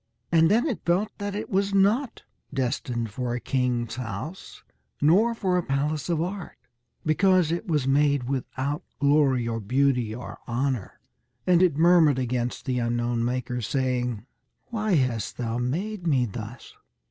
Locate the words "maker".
13.23-13.61